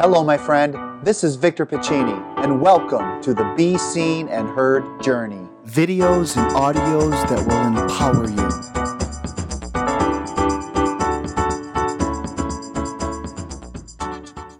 Hello, 0.00 0.22
my 0.22 0.38
friend. 0.38 0.76
This 1.02 1.24
is 1.24 1.34
Victor 1.34 1.66
Pacini, 1.66 2.22
and 2.38 2.60
welcome 2.60 3.20
to 3.20 3.34
the 3.34 3.52
Be 3.56 3.76
Seen 3.76 4.28
and 4.28 4.48
Heard 4.48 4.84
Journey. 5.02 5.48
Videos 5.66 6.36
and 6.36 6.52
audios 6.52 7.10
that 7.28 7.44
will 7.48 7.66
empower 7.82 8.28
you. 8.30 8.48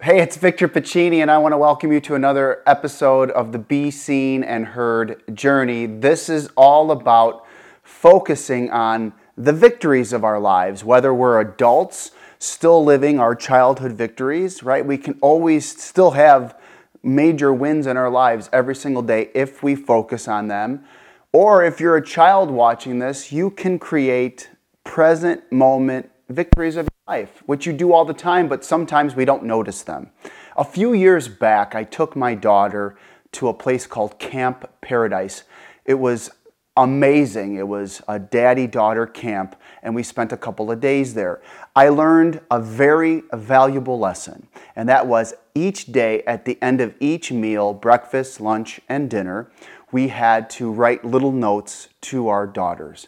Hey, 0.00 0.22
it's 0.22 0.38
Victor 0.38 0.68
Pacini, 0.68 1.20
and 1.20 1.30
I 1.30 1.36
want 1.36 1.52
to 1.52 1.58
welcome 1.58 1.92
you 1.92 2.00
to 2.00 2.14
another 2.14 2.62
episode 2.66 3.30
of 3.32 3.52
the 3.52 3.58
Be 3.58 3.90
Seen 3.90 4.42
and 4.42 4.64
Heard 4.64 5.22
Journey. 5.34 5.84
This 5.84 6.30
is 6.30 6.48
all 6.56 6.90
about 6.90 7.44
focusing 7.82 8.70
on 8.70 9.12
the 9.36 9.52
victories 9.52 10.12
of 10.12 10.24
our 10.24 10.40
lives, 10.40 10.84
whether 10.84 11.12
we're 11.12 11.40
adults 11.40 12.12
still 12.38 12.84
living 12.84 13.18
our 13.18 13.34
childhood 13.34 13.92
victories, 13.92 14.62
right? 14.62 14.84
We 14.84 14.98
can 14.98 15.18
always 15.20 15.82
still 15.82 16.12
have 16.12 16.58
major 17.02 17.52
wins 17.52 17.86
in 17.86 17.96
our 17.96 18.10
lives 18.10 18.50
every 18.52 18.74
single 18.74 19.02
day 19.02 19.30
if 19.34 19.62
we 19.62 19.74
focus 19.74 20.28
on 20.28 20.48
them. 20.48 20.84
Or 21.32 21.64
if 21.64 21.80
you're 21.80 21.96
a 21.96 22.04
child 22.04 22.50
watching 22.50 22.98
this, 22.98 23.30
you 23.32 23.50
can 23.50 23.78
create 23.78 24.50
present 24.84 25.50
moment 25.52 26.10
victories 26.28 26.76
of 26.76 26.84
your 26.84 27.14
life, 27.16 27.42
which 27.46 27.66
you 27.66 27.72
do 27.72 27.92
all 27.92 28.04
the 28.04 28.14
time, 28.14 28.48
but 28.48 28.64
sometimes 28.64 29.14
we 29.14 29.24
don't 29.24 29.44
notice 29.44 29.82
them. 29.82 30.10
A 30.56 30.64
few 30.64 30.92
years 30.92 31.28
back, 31.28 31.74
I 31.74 31.84
took 31.84 32.16
my 32.16 32.34
daughter 32.34 32.96
to 33.32 33.48
a 33.48 33.54
place 33.54 33.86
called 33.86 34.18
Camp 34.18 34.68
Paradise. 34.80 35.44
It 35.84 35.94
was 35.94 36.30
amazing. 36.76 37.56
It 37.56 37.66
was 37.66 38.02
a 38.06 38.18
daddy 38.18 38.66
daughter 38.66 39.06
camp, 39.06 39.56
and 39.82 39.94
we 39.94 40.02
spent 40.02 40.32
a 40.32 40.36
couple 40.36 40.70
of 40.70 40.80
days 40.80 41.14
there. 41.14 41.40
I 41.74 41.88
learned 41.88 42.40
a 42.50 42.60
very 42.60 43.22
valuable 43.32 43.98
lesson, 43.98 44.48
and 44.74 44.88
that 44.88 45.06
was 45.06 45.34
each 45.54 45.86
day 45.86 46.22
at 46.22 46.44
the 46.44 46.58
end 46.62 46.80
of 46.80 46.94
each 47.00 47.32
meal 47.32 47.72
breakfast, 47.72 48.40
lunch, 48.40 48.80
and 48.88 49.10
dinner 49.10 49.50
we 49.92 50.08
had 50.08 50.50
to 50.50 50.70
write 50.70 51.04
little 51.04 51.32
notes 51.32 51.88
to 52.00 52.28
our 52.28 52.46
daughters 52.46 53.06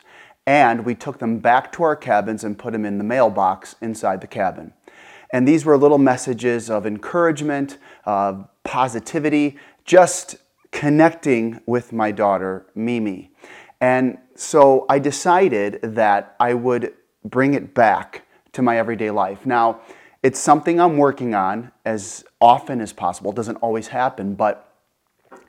and 0.49 0.87
we 0.87 0.95
took 0.95 1.19
them 1.19 1.39
back 1.39 1.71
to 1.71 1.83
our 1.83 1.95
cabins 1.95 2.43
and 2.43 2.59
put 2.59 2.73
them 2.73 2.87
in 2.87 2.97
the 2.97 3.05
mailbox 3.05 3.77
inside 3.83 4.23
the 4.23 4.27
cabin. 4.27 4.73
And 5.31 5.47
these 5.47 5.67
were 5.67 5.77
little 5.77 5.99
messages 5.99 6.71
of 6.71 6.87
encouragement, 6.87 7.77
uh, 8.07 8.45
positivity, 8.65 9.59
just 9.85 10.37
connecting 10.79 11.61
with 11.67 11.93
my 11.93 12.13
daughter, 12.13 12.65
Mimi. 12.77 13.33
And 13.81 14.17
so 14.37 14.87
I 14.89 15.01
decided 15.01 15.81
that 15.83 16.37
I 16.39 16.55
would 16.55 16.95
bring 17.25 17.55
it 17.55 17.75
back 17.75 18.23
to 18.53 18.63
my 18.63 18.79
everyday 18.79 19.11
life. 19.11 19.45
Now, 19.45 19.81
it's 20.23 20.39
something 20.39 20.81
I'm 20.81 20.97
working 20.97 21.35
on 21.35 21.73
as 21.85 22.25
often 22.41 22.81
as 22.81 22.93
possible. 22.93 23.33
It 23.33 23.35
doesn't 23.35 23.57
always 23.57 23.89
happen, 23.89 24.37
but 24.37 24.65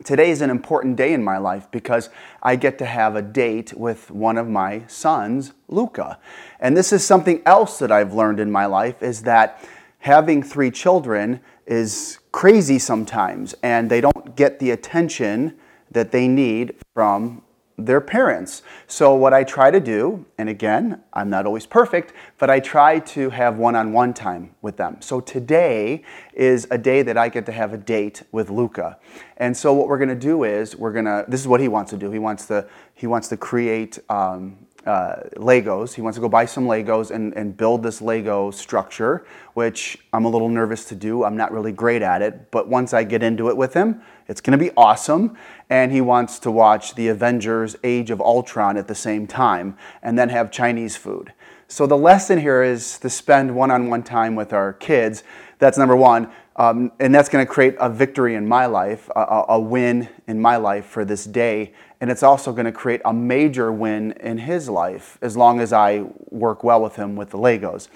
Today 0.05 0.29
is 0.29 0.41
an 0.41 0.49
important 0.49 0.95
day 0.95 1.11
in 1.11 1.21
my 1.25 1.37
life 1.37 1.69
because 1.71 2.09
I 2.41 2.55
get 2.55 2.77
to 2.77 2.85
have 2.85 3.17
a 3.17 3.21
date 3.21 3.73
with 3.73 4.09
one 4.09 4.37
of 4.37 4.47
my 4.47 4.85
sons, 4.87 5.51
Luca. 5.67 6.19
And 6.61 6.77
this 6.77 6.93
is 6.93 7.05
something 7.05 7.41
else 7.45 7.79
that 7.79 7.91
I've 7.91 8.13
learned 8.13 8.39
in 8.39 8.49
my 8.49 8.65
life 8.65 9.03
is 9.03 9.23
that 9.23 9.61
having 9.99 10.41
three 10.41 10.71
children 10.71 11.41
is 11.67 12.18
crazy 12.31 12.79
sometimes 12.79 13.55
and 13.63 13.89
they 13.89 14.01
don't 14.01 14.35
get 14.35 14.59
the 14.59 14.71
attention 14.71 15.55
that 15.91 16.11
they 16.11 16.27
need 16.27 16.75
from 16.93 17.41
their 17.85 18.01
parents. 18.01 18.61
So, 18.87 19.15
what 19.15 19.33
I 19.33 19.43
try 19.43 19.71
to 19.71 19.79
do, 19.79 20.25
and 20.37 20.49
again, 20.49 21.01
I'm 21.13 21.29
not 21.29 21.45
always 21.45 21.65
perfect, 21.65 22.13
but 22.37 22.49
I 22.49 22.59
try 22.59 22.99
to 22.99 23.29
have 23.29 23.57
one 23.57 23.75
on 23.75 23.93
one 23.93 24.13
time 24.13 24.55
with 24.61 24.77
them. 24.77 24.97
So, 25.01 25.21
today 25.21 26.03
is 26.33 26.67
a 26.71 26.77
day 26.77 27.01
that 27.03 27.17
I 27.17 27.29
get 27.29 27.45
to 27.47 27.51
have 27.51 27.73
a 27.73 27.77
date 27.77 28.23
with 28.31 28.49
Luca. 28.49 28.99
And 29.37 29.55
so, 29.55 29.73
what 29.73 29.87
we're 29.87 29.97
to 30.09 30.15
do 30.15 30.43
is, 30.43 30.75
we're 30.75 30.93
to, 31.05 31.25
this 31.27 31.39
is 31.39 31.47
what 31.47 31.61
he 31.61 31.67
wants 31.67 31.91
to 31.91 31.97
do. 31.97 32.11
He 32.11 32.19
wants 32.19 32.47
to, 32.47 32.67
he 32.93 33.07
wants 33.07 33.29
to 33.29 33.37
create 33.37 33.99
um, 34.09 34.57
uh, 34.85 35.23
Legos. 35.35 35.93
He 35.93 36.01
wants 36.01 36.17
to 36.17 36.21
go 36.21 36.29
buy 36.29 36.45
some 36.45 36.65
Legos 36.65 37.11
and, 37.11 37.33
and 37.33 37.55
build 37.55 37.83
this 37.83 38.01
Lego 38.01 38.51
structure, 38.51 39.25
which 39.53 39.97
I'm 40.13 40.25
a 40.25 40.29
little 40.29 40.49
nervous 40.49 40.85
to 40.85 40.95
do. 40.95 41.23
I'm 41.23 41.37
not 41.37 41.51
really 41.51 41.71
great 41.71 42.01
at 42.01 42.21
it, 42.21 42.51
but 42.51 42.67
once 42.67 42.93
I 42.93 43.03
get 43.03 43.21
into 43.21 43.49
it 43.49 43.57
with 43.57 43.73
him, 43.73 44.01
it's 44.27 44.41
going 44.41 44.57
to 44.57 44.63
be 44.63 44.71
awesome. 44.77 45.37
And 45.69 45.91
he 45.91 46.01
wants 46.01 46.39
to 46.39 46.51
watch 46.51 46.95
the 46.95 47.09
Avengers 47.09 47.75
Age 47.83 48.09
of 48.09 48.21
Ultron 48.21 48.77
at 48.77 48.87
the 48.87 48.95
same 48.95 49.27
time 49.27 49.77
and 50.01 50.17
then 50.17 50.29
have 50.29 50.51
Chinese 50.51 50.95
food. 50.95 51.33
So 51.67 51.85
the 51.85 51.97
lesson 51.97 52.39
here 52.39 52.63
is 52.63 52.97
to 52.99 53.09
spend 53.09 53.55
one 53.55 53.69
on 53.69 53.89
one 53.89 54.01
time 54.01 54.35
with 54.35 54.53
our 54.53 54.73
kids. 54.73 55.23
That's 55.59 55.77
number 55.77 55.95
one. 55.95 56.31
Um, 56.59 56.91
and 56.99 57.15
that's 57.15 57.29
going 57.29 57.45
to 57.45 57.49
create 57.49 57.77
a 57.79 57.89
victory 57.89 58.35
in 58.35 58.45
my 58.45 58.65
life, 58.65 59.09
a, 59.15 59.45
a, 59.47 59.59
win 59.59 60.09
in 60.27 60.41
my 60.41 60.57
life 60.57 60.85
for 60.85 61.05
this 61.05 61.23
day. 61.23 61.71
And 62.01 62.11
it's 62.11 62.21
also 62.21 62.51
going 62.51 62.65
to 62.65 62.71
create 62.73 62.99
a 63.05 63.13
major 63.13 63.71
win 63.71 64.11
in 64.19 64.37
his 64.37 64.67
life 64.67 65.17
as 65.21 65.37
long 65.37 65.61
as 65.61 65.71
I 65.71 66.03
work 66.29 66.65
well 66.65 66.81
with 66.81 66.97
him 66.97 67.15
with 67.15 67.29
the 67.29 67.37
Legos. 67.37 67.87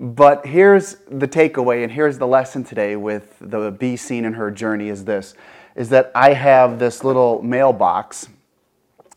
But 0.00 0.44
here's 0.44 0.96
the 1.08 1.28
takeaway, 1.28 1.84
and 1.84 1.92
here's 1.92 2.18
the 2.18 2.26
lesson 2.26 2.64
today 2.64 2.96
with 2.96 3.36
the 3.40 3.70
Be 3.70 3.96
Seen 3.96 4.24
and 4.24 4.34
Heard 4.34 4.56
journey 4.56 4.88
is 4.88 5.04
this 5.04 5.34
is 5.76 5.88
that 5.88 6.10
I 6.14 6.34
have 6.34 6.78
this 6.78 7.02
little 7.02 7.40
mailbox 7.40 8.28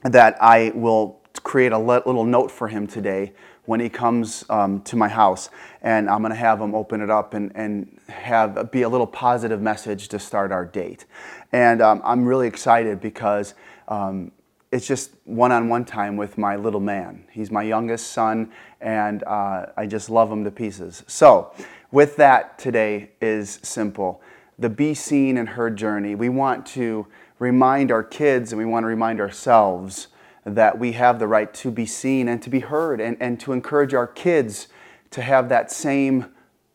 that 0.04 0.38
I 0.42 0.72
will 0.76 1.20
create 1.44 1.72
a 1.72 1.78
little 1.78 2.24
note 2.24 2.50
for 2.50 2.68
him 2.68 2.88
today 2.88 3.34
when 3.66 3.80
he 3.80 3.90
comes 3.90 4.46
um, 4.50 4.82
to 4.82 4.96
my 4.96 5.08
house. 5.08 5.50
And 5.82 6.10
I'm 6.10 6.22
going 6.22 6.32
to 6.32 6.38
have 6.38 6.60
him 6.60 6.76
open 6.76 7.02
it 7.02 7.10
up 7.10 7.34
and, 7.34 7.52
and 7.56 8.00
have 8.08 8.72
be 8.72 8.84
a 8.84 8.90
little 8.90 9.08
positive 9.08 9.62
message 9.62 10.08
to 10.10 10.20
start 10.20 10.52
our 10.52 10.66
date. 10.66 11.06
And 11.52 11.82
um, 11.82 12.02
I'm 12.04 12.26
really 12.26 12.48
excited 12.48 13.02
because 13.02 13.54
um, 13.88 14.32
it's 14.72 14.88
just 14.88 15.12
one 15.24 15.52
on 15.52 15.70
one 15.70 15.86
time 15.86 16.18
with 16.18 16.38
my 16.38 16.56
little 16.56 16.80
man. 16.80 17.26
He's 17.32 17.52
my 17.52 17.64
youngest 17.64 18.12
son, 18.12 18.52
and 18.82 19.24
uh, 19.24 19.68
I 19.78 19.88
just 19.88 20.10
love 20.10 20.32
him 20.32 20.44
to 20.44 20.52
pieces. 20.52 21.04
So, 21.08 21.54
with 21.92 22.18
that, 22.18 22.60
today 22.60 23.12
is 23.22 23.60
simple 23.64 24.22
the 24.58 24.70
Be 24.70 24.94
Seen 24.94 25.38
and 25.38 25.50
Heard 25.50 25.78
journey. 25.78 26.16
We 26.16 26.30
want 26.30 26.66
to 26.68 27.08
remind 27.40 27.92
our 27.92 28.04
kids 28.04 28.52
and 28.52 28.60
we 28.60 28.66
want 28.66 28.84
to 28.84 28.88
remind 28.88 29.20
ourselves 29.20 30.08
that 30.46 30.78
we 30.80 30.94
have 30.94 31.20
the 31.20 31.28
right 31.28 31.54
to 31.56 31.72
be 31.72 31.86
seen 31.86 32.30
and 32.30 32.42
to 32.42 32.50
be 32.50 32.60
heard, 32.60 33.02
and, 33.02 33.18
and 33.20 33.40
to 33.42 33.52
encourage 33.52 33.94
our 33.94 34.08
kids 34.08 34.68
to 35.12 35.22
have 35.22 35.50
that 35.50 35.72
same 35.72 36.28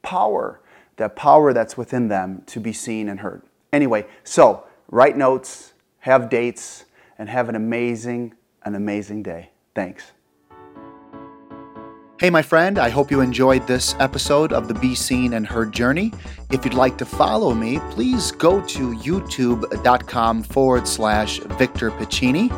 power, 0.02 0.60
that 0.96 1.16
power 1.16 1.52
that's 1.52 1.76
within 1.76 2.08
them 2.08 2.42
to 2.46 2.60
be 2.60 2.72
seen 2.72 3.08
and 3.08 3.20
heard. 3.20 3.42
Anyway, 3.72 4.06
so 4.24 4.64
write 4.88 5.16
notes, 5.16 5.72
have 6.00 6.28
dates, 6.28 6.84
and 7.18 7.28
have 7.28 7.48
an 7.48 7.54
amazing, 7.54 8.34
an 8.64 8.74
amazing 8.74 9.22
day. 9.22 9.50
Thanks. 9.74 10.12
Hey, 12.20 12.28
my 12.28 12.42
friend, 12.42 12.78
I 12.78 12.90
hope 12.90 13.10
you 13.10 13.22
enjoyed 13.22 13.66
this 13.66 13.94
episode 13.98 14.52
of 14.52 14.68
the 14.68 14.74
Be 14.74 14.94
Seen 14.94 15.32
and 15.32 15.46
Heard 15.46 15.72
Journey. 15.72 16.12
If 16.50 16.66
you'd 16.66 16.74
like 16.74 16.98
to 16.98 17.06
follow 17.06 17.54
me, 17.54 17.78
please 17.92 18.30
go 18.30 18.60
to 18.60 18.92
youtube.com 18.92 20.42
forward 20.42 20.86
slash 20.86 21.38
Victor 21.38 21.90
Pacini 21.90 22.50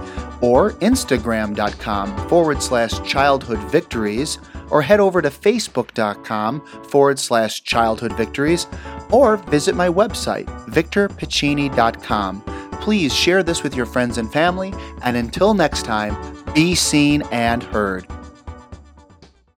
or 0.43 0.73
instagram.com 0.81 2.29
forward 2.29 2.61
slash 2.61 3.01
childhood 3.09 3.61
victories 3.71 4.41
or 4.69 4.83
head 4.83 4.99
over 4.99 5.23
to 5.23 5.31
facebook.com 5.31 6.67
forward 6.89 7.21
slash 7.21 7.63
childhood 7.63 8.15
victories 8.15 8.67
or 9.13 9.37
visit 9.37 9.77
my 9.77 9.89
website, 9.89 10.47
victorpacini.com. 10.67 12.41
Please 12.81 13.15
share 13.15 13.45
this 13.45 13.63
with 13.63 13.77
your 13.77 13.87
friends 13.87 14.19
and 14.19 14.33
family, 14.33 14.75
and 15.05 15.17
until 15.17 15.55
next 15.55 15.85
time, 15.85 16.17
be 16.53 16.75
seen 16.75 17.23
and 17.31 17.63
heard. 17.63 18.09